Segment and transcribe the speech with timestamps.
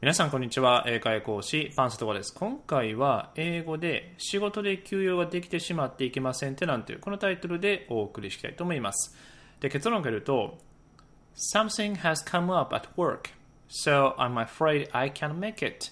[0.00, 0.84] 皆さんこんにちは。
[0.86, 2.32] 英会講師パンストワです。
[2.32, 9.16] 今回は英語で仕事で休養ができてしまっていけませんってなんていうこのタイトルでお送りしたいと思います。
[9.58, 10.56] で結論を言うと
[11.52, 13.30] Something has come up at work
[13.68, 15.90] so I'm afraid I can't make it.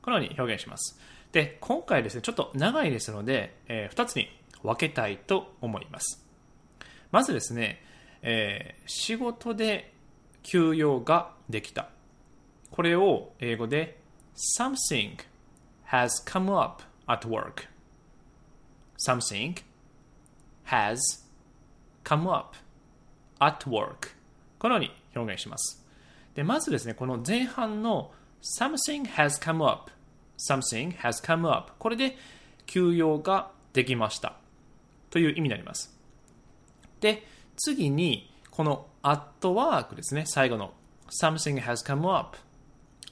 [0.00, 0.98] このように表現します。
[1.30, 4.30] で今回ですねちょっと長いですので、えー、2つに
[4.62, 6.24] 分けたいと思います。
[7.12, 7.82] まずですね、
[8.22, 9.92] えー、仕事で
[10.42, 11.90] 休養ができた。
[12.70, 13.98] これを英語で
[14.58, 15.16] something
[15.90, 17.68] has come up at work
[18.98, 19.56] something
[20.66, 20.98] has
[22.04, 22.56] come up
[23.40, 24.10] at work
[24.58, 25.84] このように表現します
[26.34, 29.90] でまずですねこの前半の something has come up
[30.38, 32.16] something has come up これで
[32.66, 34.36] 休養ができました
[35.10, 35.96] という意味になります
[37.00, 40.72] で次にこの at work ですね最後の
[41.10, 42.36] something has come up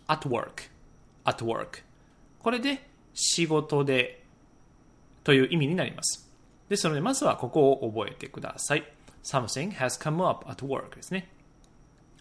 [0.09, 0.71] at work,
[1.25, 1.83] at work
[2.39, 4.23] これで仕事で
[5.25, 6.31] という意味になります。
[6.69, 8.85] ですので、まずはここを覚えてください。
[9.25, 11.29] something has come up at work ですね。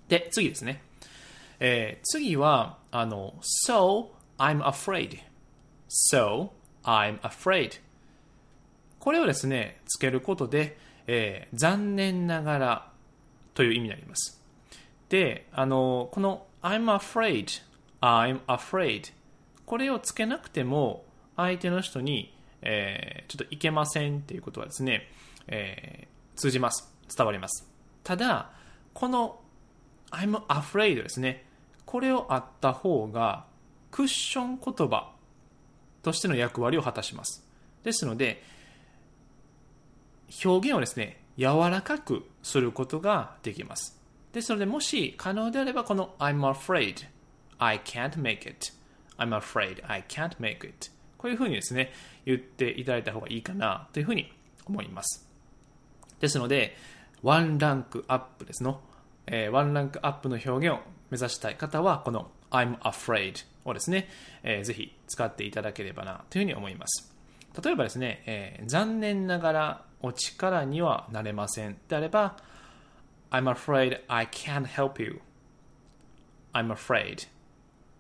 [0.08, 0.82] で、次ですね。
[1.60, 3.36] えー、次は、あの、
[3.68, 5.20] so I'm afraid.
[6.12, 6.50] so
[6.84, 7.80] I'm afraid.
[9.00, 12.92] これをですね、つけることで、えー、残念ながら
[13.54, 14.42] という意味になります。
[15.10, 17.62] で、あの、この I'm afraid
[18.06, 19.12] I'm afraid.
[19.66, 25.10] これをつけなくても相手の人に、えー、ちょっといけませんっていうことはですね、
[25.48, 26.88] えー、通じます。
[27.16, 27.68] 伝わります。
[28.04, 28.52] ただ
[28.94, 29.40] この
[30.12, 31.46] I'm afraid ですね
[31.86, 33.46] これをあった方が
[33.90, 35.12] クッション言葉
[36.04, 37.44] としての役割を果たします。
[37.84, 38.44] ですので
[40.44, 44.00] 表現をですね柔らかくすることができます。
[44.32, 47.15] ですのでもし可能であればこの I'm afraid
[47.60, 48.72] I can't make it.
[49.18, 50.92] I'm afraid I can't make it.
[51.18, 51.92] こういうふうにですね、
[52.26, 54.32] 言っていただいた方がいいかなというふうに
[54.66, 55.28] 思います。
[56.20, 56.76] ですので、
[57.24, 58.82] ワンランクアップですの、
[59.28, 64.08] えー、ワンランクアップの表現を目指したい方は、この I'm afraid をですね、
[64.44, 67.12] えー、ぜひ使っていただければなというふうに思います。
[67.64, 72.38] 例えばですね、えー、残念ながらお力にはなれませんであれば、
[73.32, 75.22] I'm afraid I can't help you.
[76.54, 77.28] I'm afraid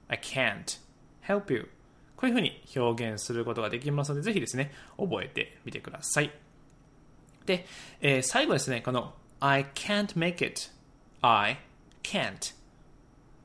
[0.07, 0.79] I can't
[1.27, 1.69] help you
[2.15, 6.31] こういうふうに表現することができますので、ぜひですね、覚えてみてください。
[7.45, 7.65] で、
[8.01, 10.69] えー、最後ですね、この I can't make it
[11.21, 11.57] I
[12.03, 12.55] can't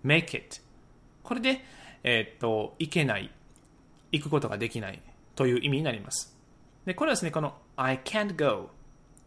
[0.05, 0.61] make it
[1.23, 1.65] これで、
[2.03, 3.31] えー、っと、いけない、
[4.13, 5.03] 行くことができない
[5.35, 6.37] という意味になります。
[6.85, 8.71] で、これはですね、この I can't go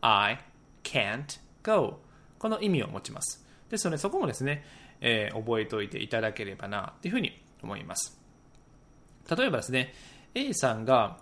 [0.01, 0.39] I
[0.83, 1.99] can't go
[2.39, 3.45] この意味を持ちます。
[3.69, 4.65] ですので、そこもですね、
[5.01, 8.19] えー、覚えておいていただければなというふうに思います。
[9.35, 9.93] 例えばですね、
[10.35, 11.17] A さんが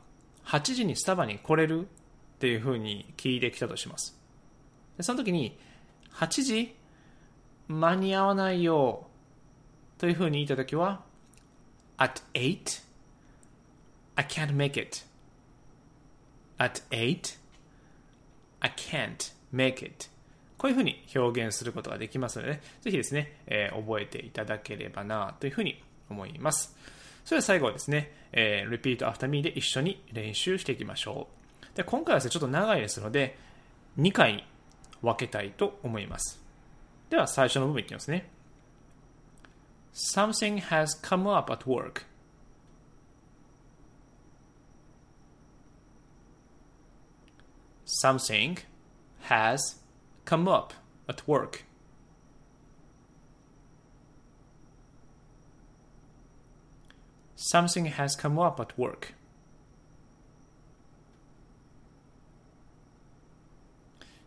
[0.46, 1.84] 8時にスタバに来れるっ
[2.40, 4.18] ていうふうに聞いてきたとします。
[4.98, 5.58] でその時に、
[6.14, 6.76] 8時
[7.68, 9.08] 間に合わないよ
[9.98, 11.03] というふうに言った時は、
[11.98, 12.84] at 8
[14.16, 15.03] I can't make it.
[16.58, 17.38] at 8
[18.59, 20.09] I can't make it.
[20.61, 26.77] こういうふうに表現することができますので、ね、ぜひですね、えー、覚えていただければなというふうに思います。
[27.25, 31.29] それでは最後はですね、えー、repeat after me で一緒に練習していきましょ
[31.73, 31.75] う。
[31.75, 33.39] で今回はですね、ちょっと長いですので、
[33.97, 34.44] 2回に
[35.01, 36.39] 分けたいと思います。
[37.09, 38.29] では最初の部分いきますね。
[39.93, 42.03] Something has come up at work.
[48.03, 48.59] Something
[49.28, 49.81] has
[50.31, 50.74] come up
[51.09, 51.64] at work.
[57.36, 59.14] Something has come up at work.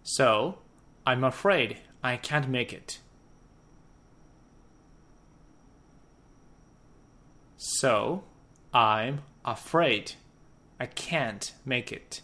[0.02, 0.58] So,
[1.06, 2.98] I'm afraid I can't make it.
[7.56, 8.24] So,
[8.74, 10.12] I'm afraid
[10.78, 12.20] I can't make it.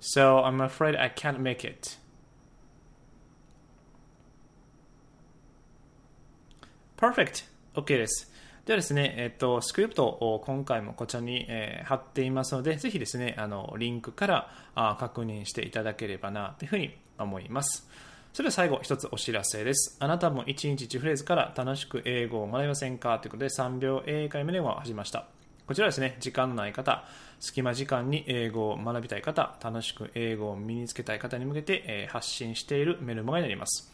[0.00, 1.98] So I'm afraid I can't make it.
[6.96, 7.44] Perfect!
[7.74, 8.30] OK です。
[8.66, 17.88] ではですね、えっと、スクリプトを今回もこちらに、えー、貼っていますので、ぜひですね、あの、リンクからあ確認していただければな、というふうに思います。
[18.32, 19.96] それでは最後、一つお知らせです。
[19.98, 23.18] あなたも1日1フレーズから楽しく英語を学びませんか？
[23.18, 25.39] ということで、3秒英会話では始めました。
[25.70, 27.04] こちらですね、時間のない方、
[27.38, 33.88] 隙間時間に英語を学びたい方、楽しく英語を身につけたい方に向けて、え、発信しているメルマガになります。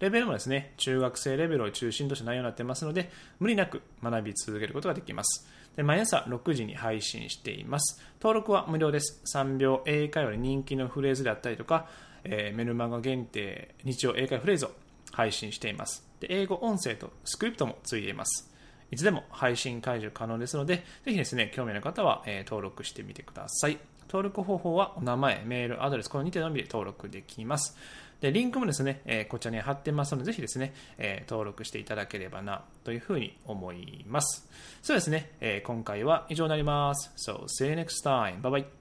[0.00, 5.48] レベルもですね、中学生レベルを中心とした内容になってますので、無理なく学び続けることができます。
[5.76, 8.02] で毎朝6時に配信しています。
[8.20, 9.22] 登録は無料です。
[9.32, 11.86] 3秒英会話で人気のフレーズであったりとか、
[12.24, 14.72] えー、メルマガ限定日曜英会話フレーズを
[15.12, 16.04] 配信しています。
[16.18, 18.49] で英語音声とスクリプトもついています。
[18.90, 23.78] いつでも配信解除可能ですので、ぜひですね、興味のある方は、え、登録してみてください。
[24.08, 27.76] 登録方法はお名前、メール、アドレス、この2点のみで登録できます。
[28.20, 34.48] で、リンクもですね、え、こちらに貼ってますので、ぜひですね、え、登録していただければな、というふうに思います。
[34.82, 37.12] そうですね、え、今回は以上になります。
[37.16, 38.40] So, see you next time.
[38.42, 38.79] Bye bye.